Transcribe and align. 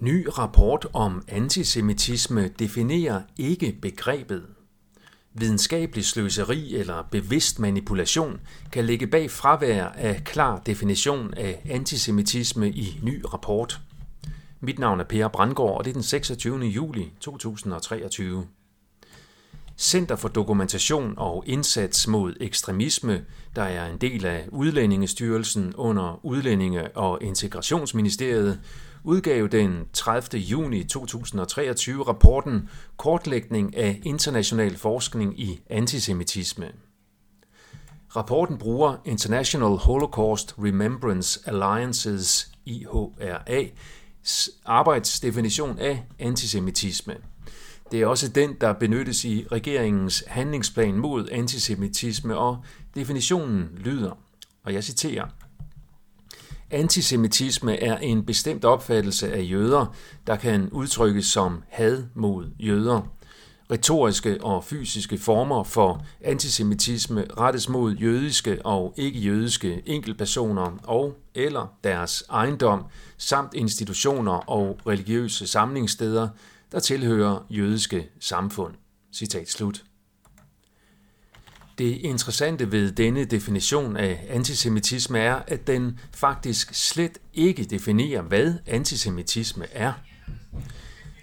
Ny 0.00 0.26
rapport 0.28 0.86
om 0.92 1.22
antisemitisme 1.28 2.48
definerer 2.48 3.22
ikke 3.38 3.78
begrebet. 3.82 4.46
Videnskabelig 5.34 6.04
sløseri 6.04 6.76
eller 6.76 7.02
bevidst 7.10 7.58
manipulation 7.58 8.40
kan 8.72 8.84
ligge 8.84 9.06
bag 9.06 9.30
fravær 9.30 9.84
af 9.84 10.24
klar 10.24 10.62
definition 10.66 11.34
af 11.34 11.62
antisemitisme 11.70 12.70
i 12.70 13.00
ny 13.02 13.24
rapport. 13.32 13.80
Mit 14.60 14.78
navn 14.78 15.00
er 15.00 15.04
Per 15.04 15.28
Brandgaard, 15.28 15.78
og 15.78 15.84
det 15.84 15.90
er 15.90 15.94
den 15.94 16.02
26. 16.02 16.58
juli 16.58 17.12
2023. 17.20 18.46
Center 19.80 20.16
for 20.16 20.28
Dokumentation 20.28 21.14
og 21.16 21.44
Indsats 21.46 22.06
mod 22.06 22.34
Ekstremisme, 22.40 23.24
der 23.56 23.62
er 23.62 23.86
en 23.86 23.98
del 23.98 24.26
af 24.26 24.48
Udlændingestyrelsen 24.52 25.74
under 25.74 26.20
Udlændinge- 26.24 26.96
og 26.96 27.18
Integrationsministeriet, 27.22 28.60
udgav 29.04 29.46
den 29.46 29.84
30. 29.92 30.40
juni 30.40 30.84
2023 30.84 32.02
rapporten 32.02 32.68
Kortlægning 32.96 33.76
af 33.76 34.00
international 34.04 34.76
forskning 34.76 35.40
i 35.40 35.60
antisemitisme. 35.70 36.66
Rapporten 38.16 38.58
bruger 38.58 38.96
International 39.04 39.76
Holocaust 39.76 40.54
Remembrance 40.58 41.40
Alliances 41.46 42.52
IHRA 42.66 43.64
arbejdsdefinition 44.64 45.78
af 45.78 46.04
antisemitisme. 46.18 47.14
Det 47.90 48.00
er 48.00 48.06
også 48.06 48.28
den, 48.28 48.56
der 48.60 48.72
benyttes 48.72 49.24
i 49.24 49.46
regeringens 49.52 50.24
handlingsplan 50.26 50.94
mod 50.94 51.28
antisemitisme, 51.32 52.36
og 52.36 52.64
definitionen 52.94 53.68
lyder, 53.78 54.18
og 54.64 54.74
jeg 54.74 54.84
citerer, 54.84 55.26
Antisemitisme 56.72 57.82
er 57.82 57.98
en 57.98 58.26
bestemt 58.26 58.64
opfattelse 58.64 59.32
af 59.32 59.46
jøder, 59.50 59.94
der 60.26 60.36
kan 60.36 60.68
udtrykkes 60.72 61.26
som 61.26 61.62
had 61.68 62.04
mod 62.14 62.50
jøder. 62.58 63.00
Retoriske 63.70 64.38
og 64.44 64.64
fysiske 64.64 65.18
former 65.18 65.64
for 65.64 66.04
antisemitisme 66.20 67.26
rettes 67.38 67.68
mod 67.68 67.94
jødiske 67.94 68.66
og 68.66 68.94
ikke-jødiske 68.96 69.82
enkeltpersoner 69.86 70.78
og 70.84 71.16
eller 71.34 71.66
deres 71.84 72.24
ejendom, 72.30 72.84
samt 73.18 73.54
institutioner 73.54 74.50
og 74.50 74.78
religiøse 74.86 75.46
samlingssteder, 75.46 76.28
der 76.72 76.80
tilhører 76.80 77.46
jødiske 77.50 78.08
samfund. 78.20 78.74
Citat 79.12 79.50
slut. 79.50 79.84
Det 81.78 81.96
interessante 81.96 82.72
ved 82.72 82.92
denne 82.92 83.24
definition 83.24 83.96
af 83.96 84.26
antisemitisme 84.28 85.18
er, 85.18 85.34
at 85.46 85.66
den 85.66 85.98
faktisk 86.12 86.74
slet 86.74 87.18
ikke 87.34 87.64
definerer, 87.64 88.22
hvad 88.22 88.54
antisemitisme 88.66 89.66
er. 89.72 89.92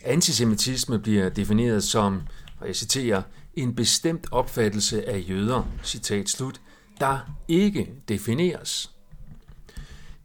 Antisemitisme 0.04 1.00
bliver 1.00 1.30
defineret 1.30 1.84
som, 1.84 2.22
og 2.60 2.68
jeg 2.68 2.76
citerer, 2.76 3.22
en 3.54 3.76
bestemt 3.76 4.28
opfattelse 4.32 5.10
af 5.10 5.26
jøder, 5.30 5.64
citat 5.84 6.30
slut, 6.30 6.62
der 7.00 7.20
ikke 7.48 7.90
defineres. 8.10 8.97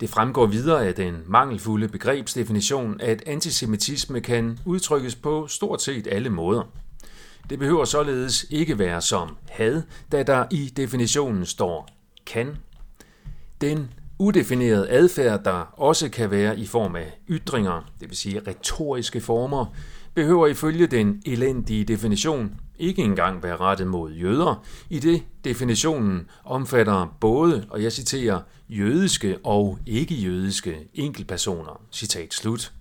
Det 0.02 0.10
fremgår 0.10 0.46
videre 0.46 0.86
af 0.86 0.94
den 0.94 1.22
mangelfulde 1.26 1.88
begrebsdefinition, 1.88 3.00
at 3.00 3.22
antisemitisme 3.26 4.20
kan 4.20 4.58
udtrykkes 4.64 5.14
på 5.14 5.46
stort 5.46 5.82
set 5.82 6.06
alle 6.06 6.30
måder. 6.30 6.62
Det 7.50 7.58
behøver 7.58 7.84
således 7.84 8.46
ikke 8.50 8.78
være 8.78 9.00
som 9.00 9.36
had, 9.50 9.82
da 10.12 10.22
der 10.22 10.44
i 10.50 10.72
definitionen 10.76 11.46
står 11.46 11.88
kan. 12.26 12.56
Den 13.60 13.90
udefineret 14.22 14.86
adfærd, 14.90 15.44
der 15.44 15.74
også 15.80 16.08
kan 16.08 16.30
være 16.30 16.58
i 16.58 16.66
form 16.66 16.96
af 16.96 17.18
ytringer, 17.30 17.90
det 18.00 18.08
vil 18.08 18.16
sige 18.16 18.40
retoriske 18.46 19.20
former, 19.20 19.66
behøver 20.14 20.46
ifølge 20.46 20.86
den 20.86 21.22
elendige 21.26 21.84
definition 21.84 22.54
ikke 22.78 23.02
engang 23.02 23.42
være 23.42 23.56
rettet 23.56 23.86
mod 23.86 24.12
jøder, 24.12 24.64
i 24.90 24.98
det 24.98 25.22
definitionen 25.44 26.26
omfatter 26.44 27.16
både, 27.20 27.66
og 27.70 27.82
jeg 27.82 27.92
citerer, 27.92 28.40
jødiske 28.68 29.38
og 29.44 29.78
ikke-jødiske 29.86 30.88
enkeltpersoner. 30.94 31.80
Citat 31.92 32.34
slut. 32.34 32.72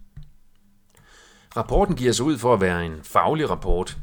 Rapporten 1.57 1.95
giver 1.95 2.11
sig 2.11 2.25
ud 2.25 2.37
for 2.37 2.53
at 2.53 2.61
være 2.61 2.85
en 2.85 2.95
faglig 3.03 3.49
rapport. 3.49 3.97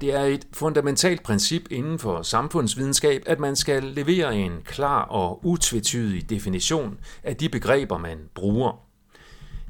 Det 0.00 0.14
er 0.14 0.24
et 0.24 0.46
fundamentalt 0.52 1.22
princip 1.22 1.62
inden 1.70 1.98
for 1.98 2.22
samfundsvidenskab, 2.22 3.22
at 3.26 3.40
man 3.40 3.56
skal 3.56 3.82
levere 3.82 4.36
en 4.36 4.52
klar 4.64 5.02
og 5.02 5.46
utvetydig 5.46 6.30
definition 6.30 6.98
af 7.22 7.36
de 7.36 7.48
begreber, 7.48 7.98
man 7.98 8.18
bruger. 8.34 8.84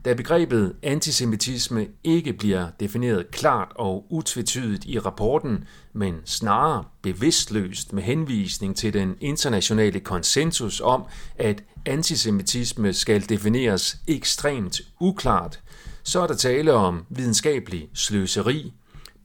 Da 0.05 0.15
begrebet 0.15 0.77
antisemitisme 0.83 1.87
ikke 2.05 2.33
bliver 2.33 2.69
defineret 2.81 3.31
klart 3.31 3.73
og 3.77 4.07
utvetydigt 4.11 4.85
i 4.85 4.99
rapporten, 4.99 5.65
men 5.93 6.15
snarere 6.25 6.85
bevidstløst 7.03 7.93
med 7.93 8.03
henvisning 8.03 8.77
til 8.77 8.93
den 8.93 9.17
internationale 9.21 10.01
konsensus 10.01 10.81
om, 10.81 11.05
at 11.37 11.63
antisemitisme 11.87 12.93
skal 12.93 13.29
defineres 13.29 13.97
ekstremt 14.09 14.81
uklart, 15.01 15.61
så 16.03 16.21
er 16.21 16.27
der 16.27 16.35
tale 16.35 16.73
om 16.73 17.05
videnskabelig 17.11 17.89
sløseri, 17.95 18.73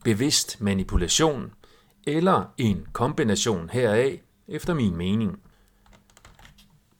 bevidst 0.04 0.60
manipulation 0.60 1.52
eller 2.06 2.44
en 2.58 2.86
kombination 2.92 3.70
heraf, 3.72 4.20
efter 4.48 4.74
min 4.74 4.96
mening. 4.96 5.38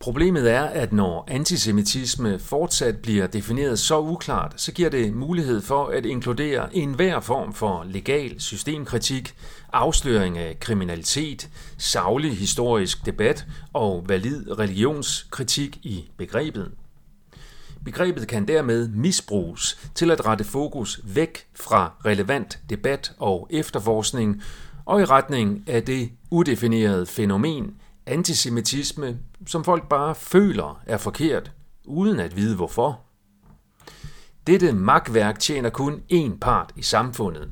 Problemet 0.01 0.51
er, 0.51 0.63
at 0.63 0.93
når 0.93 1.25
antisemitisme 1.29 2.39
fortsat 2.39 2.99
bliver 2.99 3.27
defineret 3.27 3.79
så 3.79 4.01
uklart, 4.01 4.61
så 4.61 4.73
giver 4.73 4.91
det 4.91 5.13
mulighed 5.15 5.61
for 5.61 5.87
at 5.87 6.07
inkludere 6.07 6.77
enhver 6.77 7.21
form 7.21 7.55
for 7.55 7.85
legal 7.85 8.41
systemkritik, 8.41 9.35
afsløring 9.73 10.39
af 10.39 10.61
kriminalitet, 10.61 11.51
savlig 11.79 12.37
historisk 12.37 13.07
debat 13.07 13.47
og 13.73 14.05
valid 14.09 14.59
religionskritik 14.59 15.77
i 15.83 16.09
begrebet. 16.17 16.73
Begrebet 17.85 18.29
kan 18.29 18.49
dermed 18.49 18.89
misbruges 18.89 19.91
til 19.95 20.11
at 20.11 20.27
rette 20.27 20.45
fokus 20.45 21.01
væk 21.05 21.47
fra 21.55 21.93
relevant 22.07 22.59
debat 22.71 23.13
og 23.19 23.49
efterforskning 23.51 24.43
og 24.85 25.01
i 25.01 25.05
retning 25.05 25.65
af 25.67 25.83
det 25.83 26.11
udefinerede 26.31 27.07
fænomen 27.07 27.75
antisemitisme, 28.07 29.19
som 29.47 29.65
folk 29.65 29.89
bare 29.89 30.15
føler 30.15 30.81
er 30.87 30.97
forkert, 30.97 31.53
uden 31.85 32.21
at 32.21 32.37
vide 32.37 32.57
hvorfor. 32.57 33.01
Dette 34.47 34.73
magtværk 34.73 35.39
tjener 35.39 35.71
kun 35.71 36.03
én 36.13 36.39
part 36.41 36.73
i 36.77 36.83
samfundet. 36.83 37.49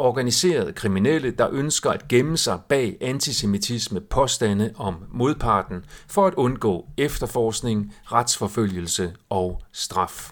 Organiserede 0.00 0.72
kriminelle, 0.72 1.30
der 1.30 1.48
ønsker 1.52 1.90
at 1.90 2.08
gemme 2.08 2.36
sig 2.36 2.60
bag 2.68 2.96
antisemitisme 3.00 4.00
påstande 4.00 4.72
om 4.76 4.94
modparten 5.12 5.84
for 6.08 6.26
at 6.26 6.34
undgå 6.34 6.88
efterforskning, 6.98 7.94
retsforfølgelse 8.12 9.12
og 9.30 9.60
straf. 9.72 10.30